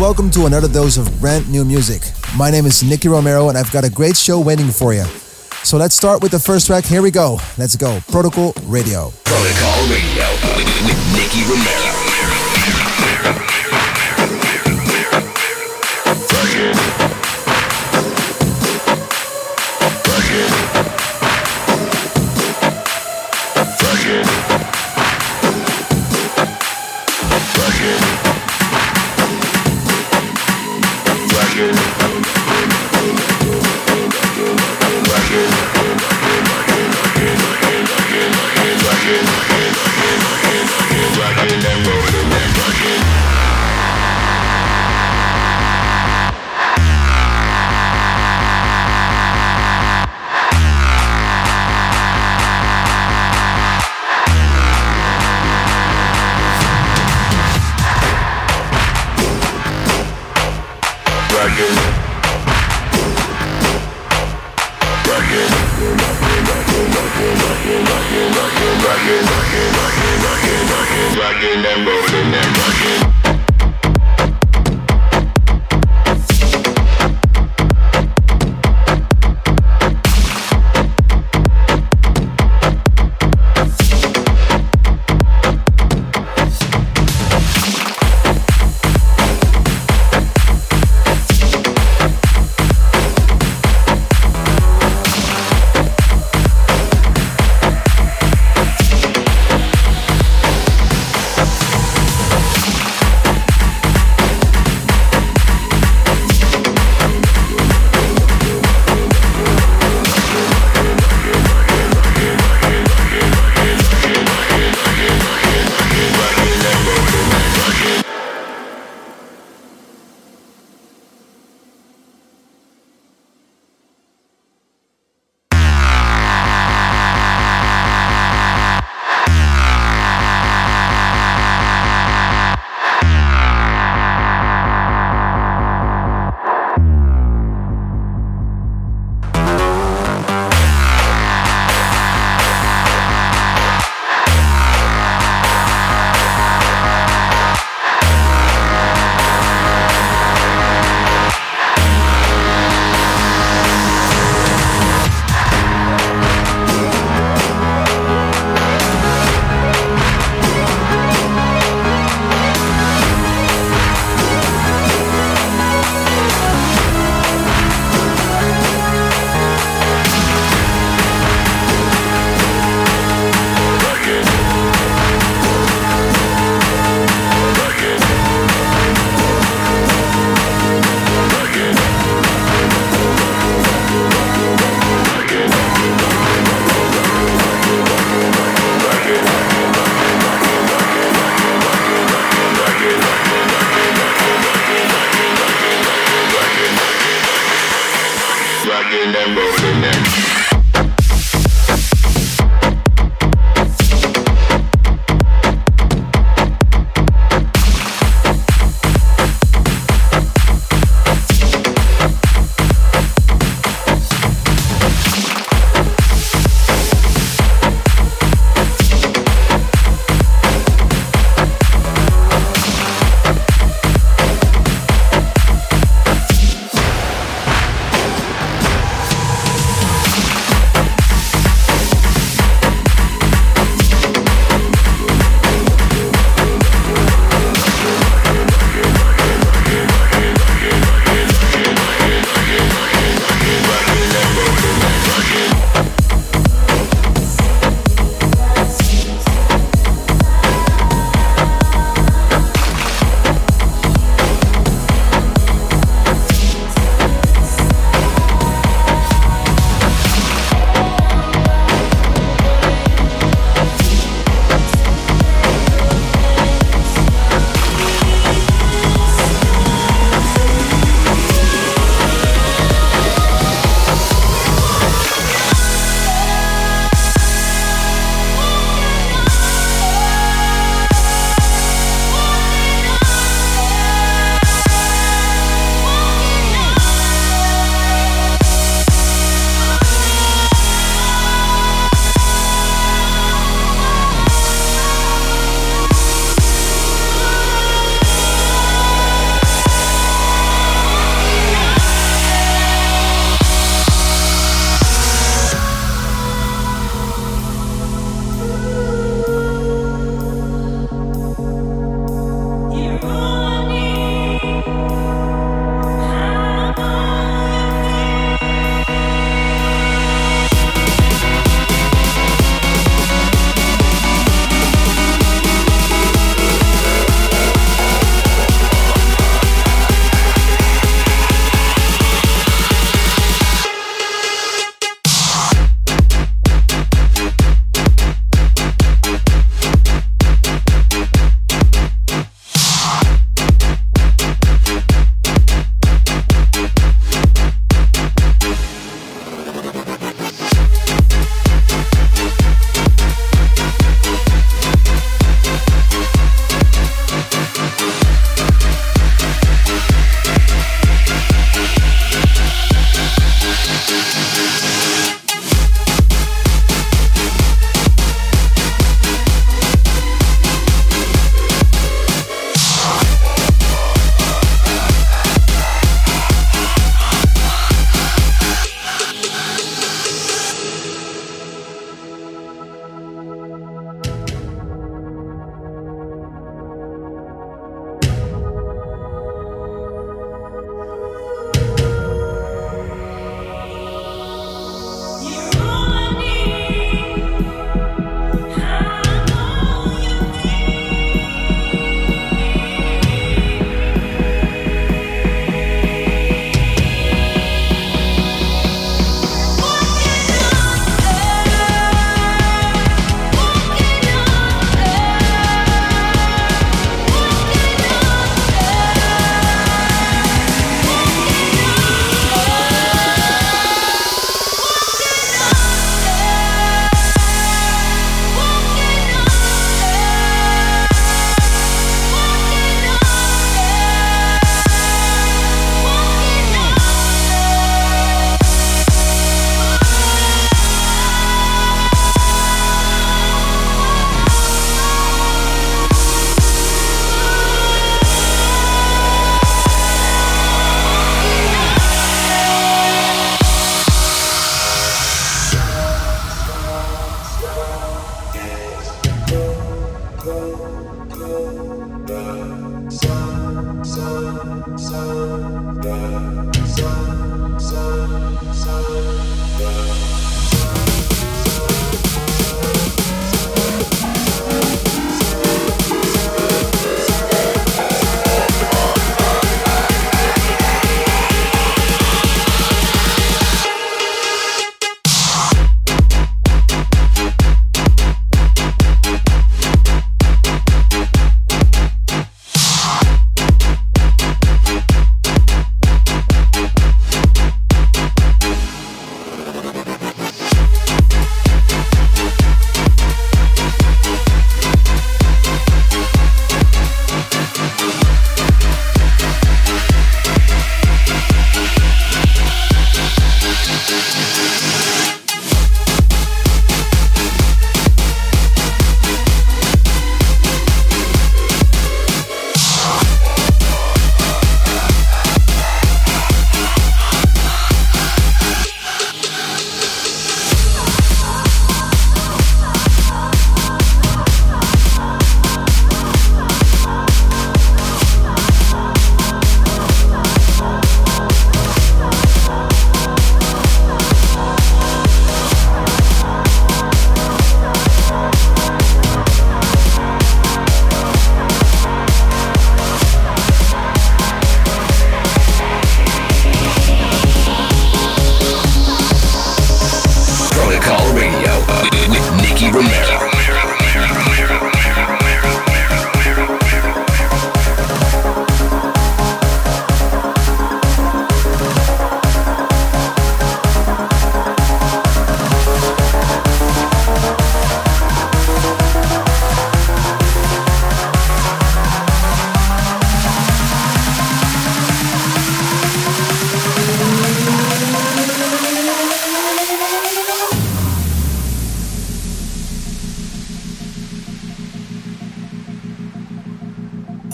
welcome 0.00 0.30
to 0.30 0.46
another 0.46 0.68
dose 0.68 0.96
of 0.96 1.20
brand 1.20 1.50
new 1.50 1.64
music. 1.64 2.02
My 2.36 2.50
name 2.50 2.66
is 2.66 2.84
Nicky 2.84 3.08
Romero 3.08 3.48
and 3.48 3.58
I've 3.58 3.72
got 3.72 3.84
a 3.84 3.90
great 3.90 4.16
show 4.16 4.38
waiting 4.38 4.68
for 4.68 4.94
you. 4.94 5.02
So 5.64 5.76
let's 5.76 5.96
start 5.96 6.22
with 6.22 6.30
the 6.30 6.38
first 6.38 6.66
track. 6.66 6.84
Here 6.84 7.02
we 7.02 7.10
go. 7.10 7.40
Let's 7.56 7.74
go. 7.74 7.98
Protocol 8.08 8.52
Radio. 8.64 9.12
Protocol 9.24 9.88
Radio 9.88 10.28
with, 10.56 10.68
Nicky 11.14 11.42
Romero. 11.50 11.88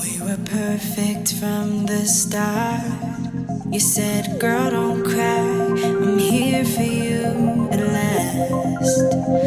We 0.02 0.20
were 0.20 0.38
perfect 0.44 1.34
from 1.34 1.86
the 1.86 2.04
start. 2.06 2.82
You 3.70 3.80
said, 3.80 4.40
Girl, 4.40 4.70
don't 4.70 5.04
cry, 5.04 5.40
I'm 5.84 6.18
here 6.18 6.64
for 6.64 6.82
you 6.82 7.68
at 7.70 7.80
last. 7.80 9.43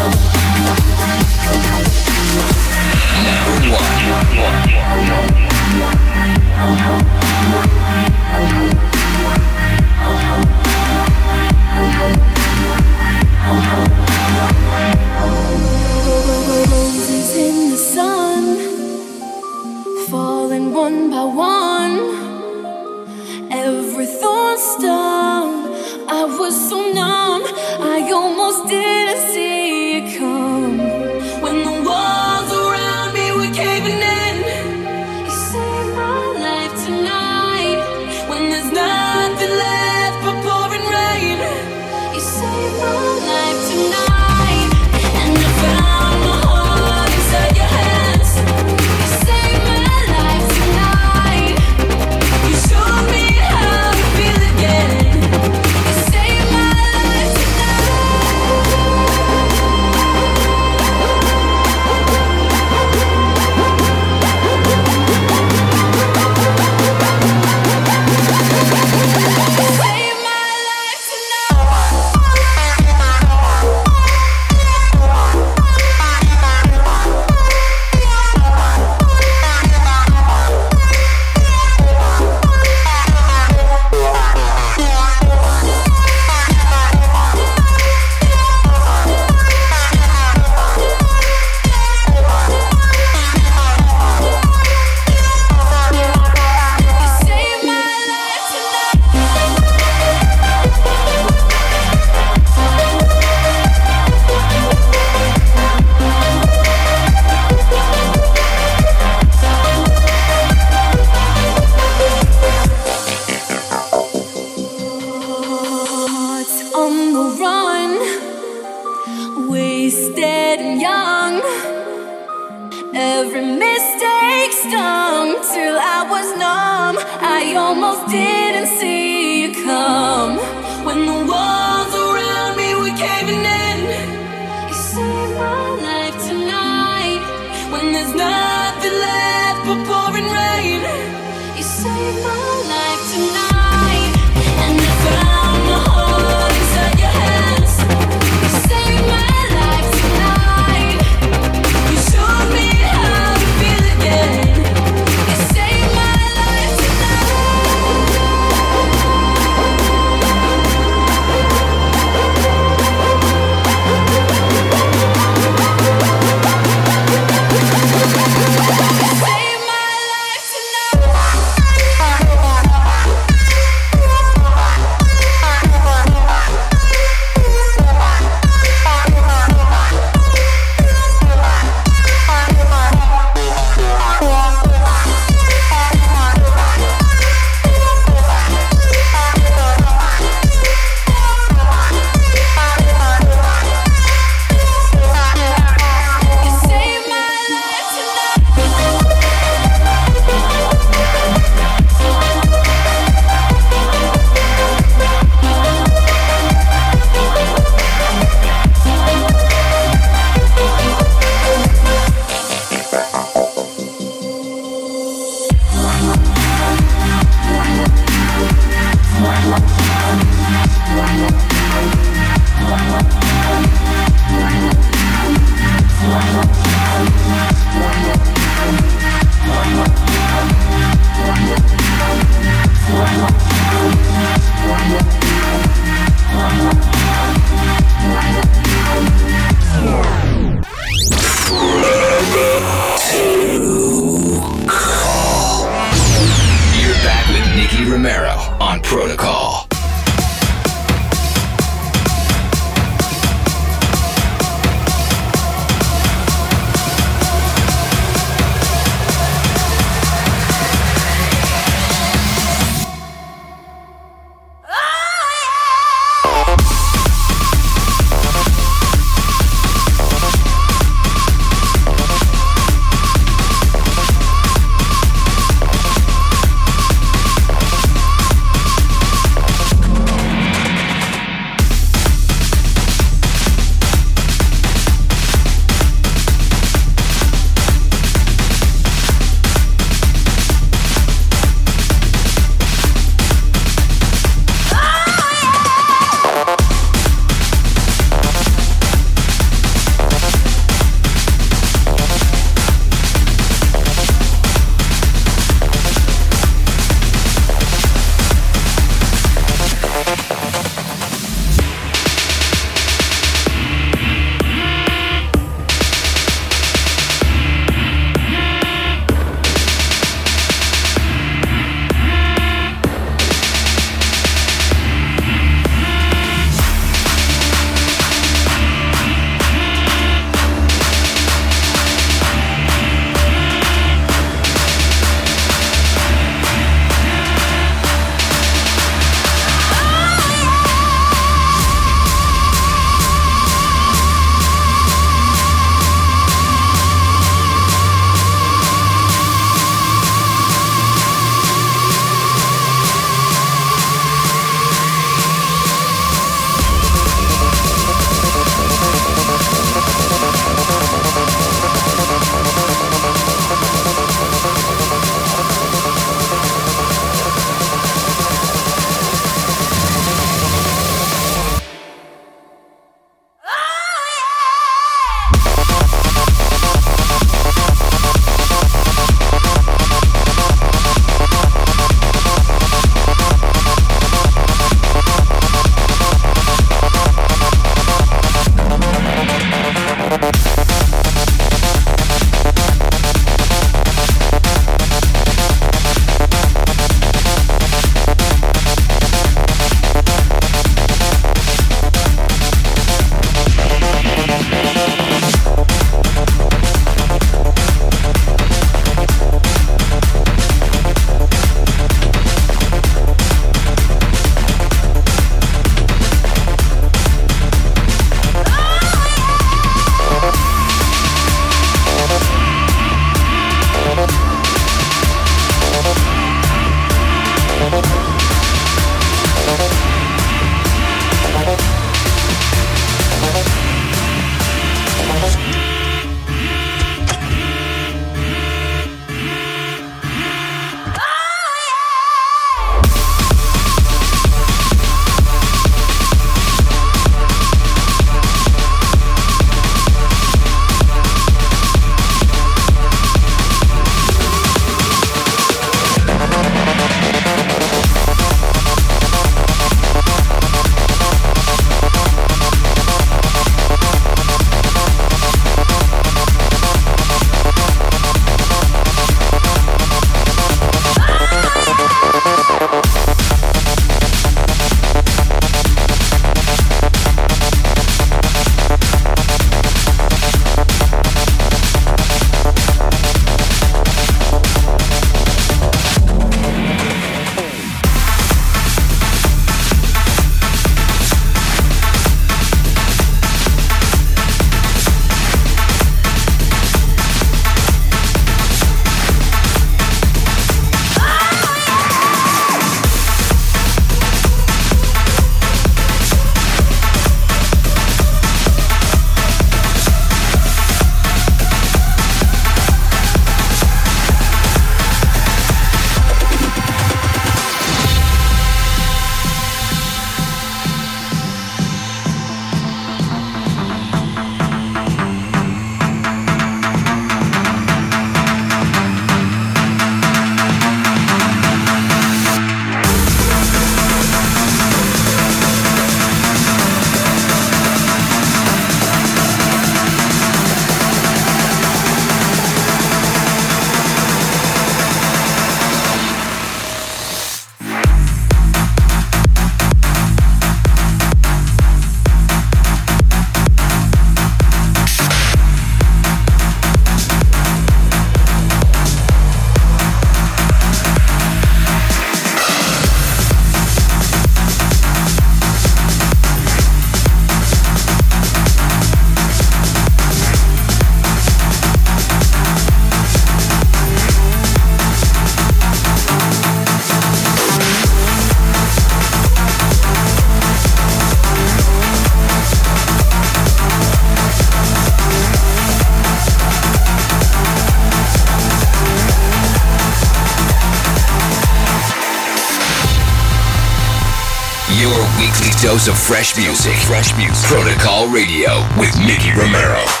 Dose 595.71 595.87
of 595.87 595.97
fresh 595.97 596.35
music. 596.35 596.75
Fresh 596.79 597.15
music. 597.15 597.47
Protocol 597.47 598.09
Radio 598.09 598.59
with 598.77 598.93
Nicky 598.99 599.31
Romero. 599.31 600.00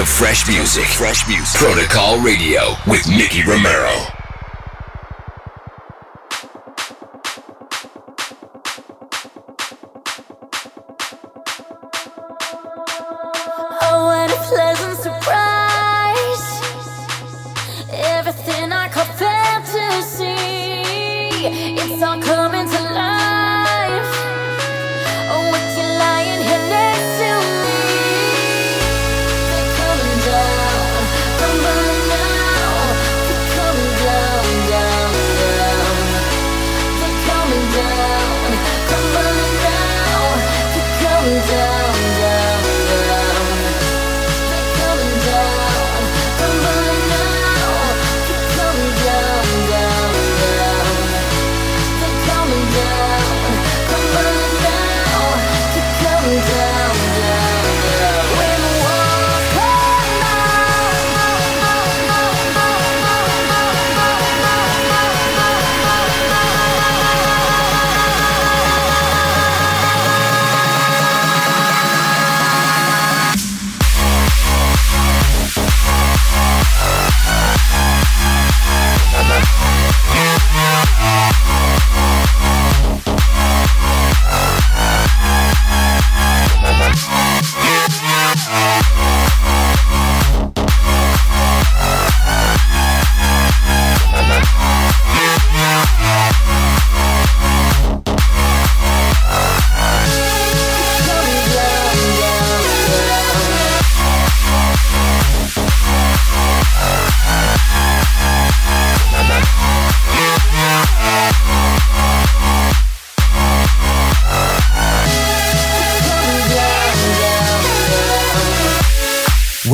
Of 0.00 0.08
fresh 0.08 0.48
music. 0.48 0.84
Fresh 0.84 1.28
music. 1.28 1.60
Protocol 1.60 2.20
Radio 2.20 2.74
with 2.86 3.06
Nicky 3.08 3.44
Romero. 3.44 4.19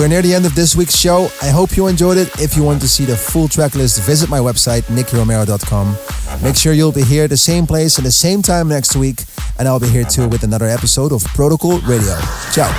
We're 0.07 0.11
near 0.11 0.23
the 0.23 0.35
end 0.35 0.47
of 0.47 0.55
this 0.55 0.77
week's 0.77 0.97
show. 0.97 1.29
I 1.43 1.49
hope 1.49 1.77
you 1.77 1.89
enjoyed 1.89 2.17
it. 2.17 2.31
If 2.41 2.57
you 2.57 2.63
want 2.63 2.81
to 2.83 2.87
see 2.87 3.05
the 3.05 3.17
full 3.17 3.49
track 3.49 3.75
list, 3.75 4.01
visit 4.03 4.31
my 4.31 4.39
website, 4.39 4.83
nickyromero.com. 4.83 5.97
Make 6.45 6.55
sure 6.55 6.73
you'll 6.73 6.93
be 6.93 7.03
here 7.03 7.27
the 7.27 7.37
same 7.37 7.67
place 7.67 7.97
and 7.97 8.07
the 8.07 8.13
same 8.13 8.41
time 8.41 8.69
next 8.69 8.95
week. 8.95 9.25
And 9.59 9.67
I'll 9.67 9.81
be 9.81 9.89
here 9.89 10.05
too 10.05 10.29
with 10.29 10.45
another 10.45 10.67
episode 10.67 11.11
of 11.11 11.25
Protocol 11.35 11.81
Radio. 11.81 12.15
Ciao. 12.53 12.71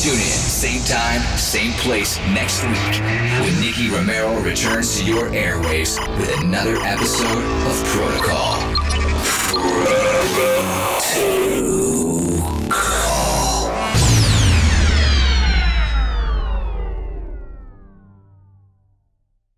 Tune 0.00 0.14
in 0.14 0.32
same 0.48 0.82
time, 0.84 1.20
same 1.36 1.72
place 1.72 2.16
next 2.32 2.64
week 2.64 3.02
when 3.44 3.60
Nicky 3.60 3.90
Romero 3.90 4.40
returns 4.40 4.98
to 4.98 5.04
your 5.04 5.28
airwaves 5.28 6.00
with 6.16 6.40
another 6.40 6.76
episode 6.76 7.44
of 7.68 7.84
Protocol. 7.92 8.60
Protocol. 9.50 10.64